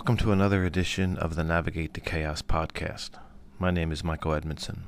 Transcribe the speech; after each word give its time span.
Welcome 0.00 0.16
to 0.16 0.32
another 0.32 0.64
edition 0.64 1.18
of 1.18 1.34
the 1.36 1.44
Navigate 1.44 1.92
the 1.92 2.00
Chaos 2.00 2.40
podcast. 2.40 3.10
My 3.58 3.70
name 3.70 3.92
is 3.92 4.02
Michael 4.02 4.32
Edmondson. 4.32 4.84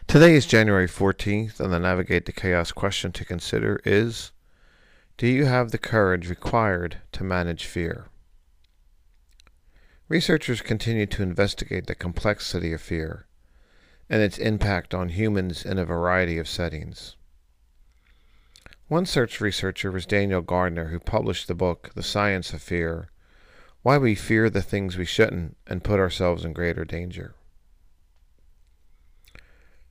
Today 0.06 0.36
is 0.36 0.46
January 0.46 0.88
14th, 0.88 1.60
and 1.60 1.74
the 1.74 1.80
Navigate 1.80 2.28
the 2.28 2.32
Chaos 2.32 2.72
question 2.72 3.12
to 3.14 3.26
consider 3.26 3.82
is 3.84 4.32
Do 5.18 5.26
you 5.26 5.46
have 5.46 5.72
the 5.72 5.80
courage 5.80 6.30
required 6.30 6.98
to 7.14 7.24
manage 7.24 7.66
fear? 7.66 8.06
Researchers 10.08 10.62
continue 10.62 11.08
to 11.08 11.24
investigate 11.24 11.88
the 11.88 11.96
complexity 11.96 12.74
of 12.74 12.82
fear 12.82 13.26
and 14.08 14.22
its 14.22 14.38
impact 14.38 14.94
on 14.94 15.10
humans 15.10 15.66
in 15.66 15.80
a 15.80 15.86
variety 15.86 16.38
of 16.38 16.48
settings. 16.48 17.16
One 18.92 19.06
such 19.06 19.40
researcher 19.40 19.90
was 19.90 20.06
Daniel 20.06 20.42
Gardner, 20.42 20.90
who 20.90 21.00
published 21.00 21.48
the 21.48 21.56
book 21.56 21.92
The 21.96 22.04
Science 22.04 22.52
of 22.52 22.62
Fear 22.62 23.08
Why 23.84 23.98
We 23.98 24.16
Fear 24.16 24.50
the 24.50 24.62
Things 24.62 24.98
We 24.98 25.06
Shouldn't 25.06 25.56
and 25.66 25.82
Put 25.82 26.02
Ourselves 26.02 26.44
in 26.44 26.52
Greater 26.52 26.84
Danger. 26.84 27.34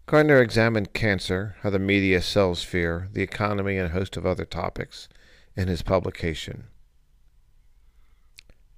Gardner 0.04 0.42
examined 0.42 0.92
cancer, 0.92 1.56
how 1.62 1.70
the 1.70 1.78
media 1.78 2.20
sells 2.20 2.62
fear, 2.62 3.08
the 3.14 3.22
economy, 3.22 3.78
and 3.78 3.86
a 3.86 3.94
host 3.94 4.18
of 4.18 4.26
other 4.26 4.44
topics 4.44 5.08
in 5.56 5.66
his 5.66 5.80
publication. 5.80 6.64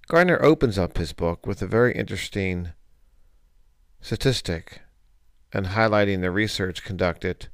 Gardner 0.06 0.40
opens 0.40 0.78
up 0.78 0.98
his 0.98 1.12
book 1.12 1.48
with 1.48 1.60
a 1.62 1.66
very 1.66 1.96
interesting 1.96 2.68
statistic 4.00 4.82
and 5.52 5.66
highlighting 5.66 6.20
the 6.20 6.30
research 6.30 6.84
conducted 6.84 7.48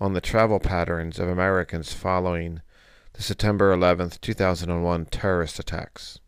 on 0.00 0.12
the 0.12 0.20
travel 0.20 0.60
patterns 0.60 1.18
of 1.18 1.28
Americans 1.28 1.92
following 1.92 2.60
the 3.14 3.22
September 3.22 3.72
11, 3.72 4.12
2001 4.20 5.06
terrorist 5.06 5.58
attacks. 5.58 6.20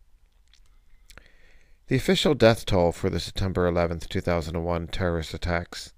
The 1.87 1.95
official 1.95 2.33
death 2.33 2.65
toll 2.65 2.91
for 2.91 3.09
the 3.09 3.19
September 3.19 3.67
11, 3.67 4.01
2001 4.09 4.87
terrorist 4.87 5.33
attacks 5.33 5.93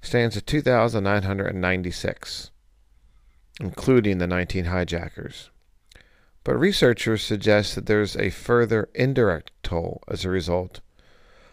stands 0.00 0.36
at 0.36 0.46
2,996, 0.46 2.50
including 3.60 4.18
the 4.18 4.26
19 4.26 4.66
hijackers. 4.66 5.50
But 6.44 6.56
researchers 6.56 7.22
suggest 7.22 7.74
that 7.74 7.86
there's 7.86 8.16
a 8.16 8.30
further 8.30 8.88
indirect 8.94 9.50
toll 9.62 10.02
as 10.08 10.24
a 10.24 10.30
result 10.30 10.80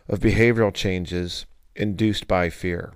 of 0.07 0.19
behavioral 0.19 0.73
changes 0.73 1.45
induced 1.75 2.27
by 2.27 2.49
fear. 2.49 2.93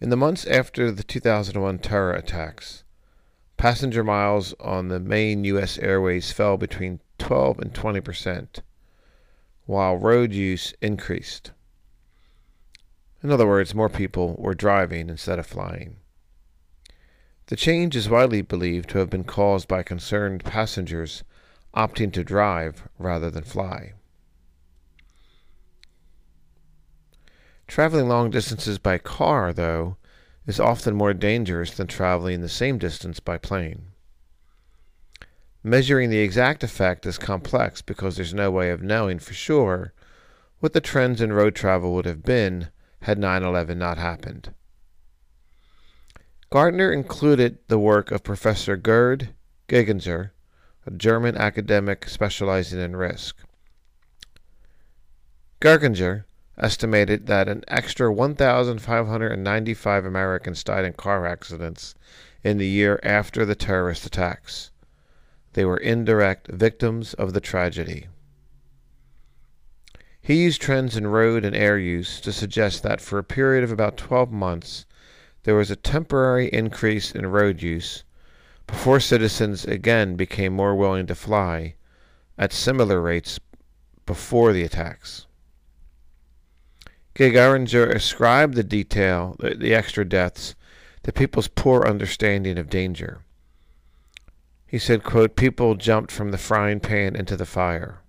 In 0.00 0.10
the 0.10 0.16
months 0.16 0.46
after 0.46 0.92
the 0.92 1.02
2001 1.02 1.80
terror 1.80 2.12
attacks, 2.12 2.84
passenger 3.56 4.04
miles 4.04 4.54
on 4.60 4.86
the 4.86 5.00
main 5.00 5.42
U.S. 5.44 5.76
airways 5.78 6.30
fell 6.30 6.56
between 6.56 7.00
12 7.18 7.58
and 7.58 7.74
20 7.74 8.00
percent, 8.00 8.62
while 9.66 9.96
road 9.96 10.32
use 10.32 10.72
increased. 10.80 11.50
In 13.24 13.32
other 13.32 13.46
words, 13.46 13.74
more 13.74 13.88
people 13.88 14.36
were 14.38 14.54
driving 14.54 15.10
instead 15.10 15.40
of 15.40 15.46
flying. 15.46 15.96
The 17.46 17.56
change 17.56 17.96
is 17.96 18.08
widely 18.08 18.42
believed 18.42 18.90
to 18.90 18.98
have 18.98 19.10
been 19.10 19.24
caused 19.24 19.66
by 19.66 19.82
concerned 19.82 20.44
passengers 20.44 21.24
opting 21.74 22.12
to 22.12 22.22
drive 22.22 22.86
rather 22.98 23.30
than 23.30 23.42
fly. 23.42 23.94
Traveling 27.68 28.08
long 28.08 28.30
distances 28.30 28.78
by 28.78 28.96
car, 28.96 29.52
though, 29.52 29.98
is 30.46 30.58
often 30.58 30.96
more 30.96 31.12
dangerous 31.12 31.70
than 31.70 31.86
traveling 31.86 32.40
the 32.40 32.48
same 32.48 32.78
distance 32.78 33.20
by 33.20 33.36
plane. 33.36 33.92
Measuring 35.62 36.08
the 36.08 36.18
exact 36.18 36.64
effect 36.64 37.04
is 37.04 37.18
complex 37.18 37.82
because 37.82 38.16
there's 38.16 38.32
no 38.32 38.50
way 38.50 38.70
of 38.70 38.82
knowing 38.82 39.18
for 39.18 39.34
sure 39.34 39.92
what 40.60 40.72
the 40.72 40.80
trends 40.80 41.20
in 41.20 41.32
road 41.32 41.54
travel 41.54 41.92
would 41.94 42.06
have 42.06 42.22
been 42.22 42.70
had 43.02 43.18
9 43.18 43.42
11 43.42 43.78
not 43.78 43.98
happened. 43.98 44.54
Gardner 46.50 46.90
included 46.90 47.58
the 47.68 47.78
work 47.78 48.10
of 48.10 48.24
Professor 48.24 48.76
Gerd 48.76 49.34
Gigerenzer, 49.68 50.30
a 50.86 50.90
German 50.90 51.36
academic 51.36 52.08
specializing 52.08 52.80
in 52.80 52.96
risk. 52.96 53.36
Gigerenzer 55.60 56.24
estimated 56.58 57.26
that 57.26 57.48
an 57.48 57.62
extra 57.68 58.12
1,595 58.12 60.04
Americans 60.04 60.64
died 60.64 60.84
in 60.84 60.92
car 60.92 61.24
accidents 61.26 61.94
in 62.42 62.58
the 62.58 62.66
year 62.66 62.98
after 63.02 63.44
the 63.44 63.54
terrorist 63.54 64.04
attacks. 64.04 64.70
They 65.52 65.64
were 65.64 65.76
indirect 65.76 66.48
victims 66.48 67.14
of 67.14 67.32
the 67.32 67.40
tragedy. 67.40 68.06
He 70.20 70.42
used 70.42 70.60
trends 70.60 70.96
in 70.96 71.06
road 71.06 71.44
and 71.44 71.56
air 71.56 71.78
use 71.78 72.20
to 72.20 72.32
suggest 72.32 72.82
that 72.82 73.00
for 73.00 73.18
a 73.18 73.24
period 73.24 73.64
of 73.64 73.72
about 73.72 73.96
12 73.96 74.30
months, 74.30 74.84
there 75.44 75.54
was 75.54 75.70
a 75.70 75.76
temporary 75.76 76.48
increase 76.48 77.12
in 77.12 77.26
road 77.28 77.62
use 77.62 78.04
before 78.66 79.00
citizens 79.00 79.64
again 79.64 80.16
became 80.16 80.52
more 80.52 80.74
willing 80.74 81.06
to 81.06 81.14
fly 81.14 81.76
at 82.36 82.52
similar 82.52 83.00
rates 83.00 83.40
before 84.04 84.52
the 84.52 84.64
attacks. 84.64 85.27
Gigerenzer 87.18 87.92
ascribed 87.92 88.54
the 88.54 88.62
detail, 88.62 89.34
the, 89.40 89.56
the 89.56 89.74
extra 89.74 90.08
deaths, 90.08 90.54
to 91.02 91.12
people's 91.12 91.48
poor 91.48 91.84
understanding 91.84 92.58
of 92.58 92.70
danger. 92.70 93.22
He 94.68 94.78
said, 94.78 95.02
quote, 95.02 95.34
people 95.34 95.74
jumped 95.74 96.12
from 96.12 96.30
the 96.30 96.38
frying 96.38 96.78
pan 96.78 97.16
into 97.16 97.36
the 97.36 97.44
fire. 97.44 98.02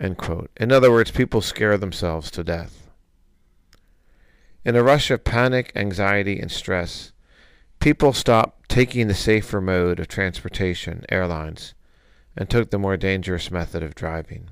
End 0.00 0.18
quote. 0.18 0.50
In 0.56 0.72
other 0.72 0.90
words, 0.90 1.12
people 1.12 1.40
scare 1.42 1.78
themselves 1.78 2.30
to 2.32 2.42
death. 2.42 2.90
In 4.64 4.74
a 4.74 4.82
rush 4.82 5.10
of 5.12 5.22
panic, 5.22 5.70
anxiety, 5.76 6.40
and 6.40 6.50
stress, 6.50 7.12
people 7.78 8.12
stopped 8.12 8.68
taking 8.68 9.06
the 9.06 9.14
safer 9.14 9.60
mode 9.60 10.00
of 10.00 10.08
transportation, 10.08 11.04
airlines, 11.08 11.74
and 12.36 12.50
took 12.50 12.70
the 12.70 12.78
more 12.78 12.96
dangerous 12.96 13.50
method 13.50 13.84
of 13.84 13.94
driving. 13.94 14.50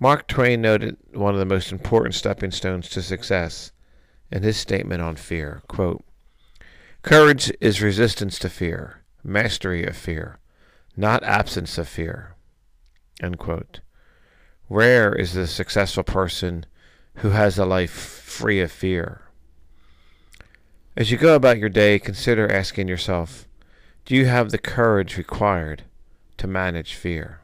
Mark 0.00 0.28
Twain 0.28 0.60
noted 0.60 0.96
one 1.12 1.34
of 1.34 1.40
the 1.40 1.44
most 1.44 1.72
important 1.72 2.14
stepping 2.14 2.52
stones 2.52 2.88
to 2.90 3.02
success 3.02 3.72
in 4.30 4.42
his 4.42 4.56
statement 4.56 5.02
on 5.02 5.16
fear. 5.16 5.62
Quote, 5.66 6.04
Courage 7.02 7.52
is 7.60 7.82
resistance 7.82 8.38
to 8.38 8.48
fear, 8.48 9.02
mastery 9.24 9.84
of 9.84 9.96
fear, 9.96 10.38
not 10.96 11.24
absence 11.24 11.78
of 11.78 11.88
fear. 11.88 12.36
Rare 14.70 15.12
is 15.14 15.32
the 15.32 15.46
successful 15.46 16.04
person 16.04 16.66
who 17.16 17.30
has 17.30 17.58
a 17.58 17.64
life 17.64 17.90
free 17.90 18.60
of 18.60 18.70
fear. 18.70 19.22
As 20.96 21.10
you 21.10 21.16
go 21.16 21.34
about 21.34 21.58
your 21.58 21.68
day, 21.68 21.98
consider 21.98 22.52
asking 22.52 22.86
yourself, 22.86 23.48
do 24.04 24.14
you 24.14 24.26
have 24.26 24.50
the 24.50 24.58
courage 24.58 25.16
required 25.16 25.84
to 26.36 26.46
manage 26.46 26.94
fear? 26.94 27.40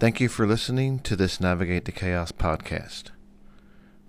Thank 0.00 0.18
you 0.18 0.30
for 0.30 0.46
listening 0.46 1.00
to 1.00 1.14
this 1.14 1.42
Navigate 1.42 1.84
the 1.84 1.92
Chaos 1.92 2.32
podcast. 2.32 3.10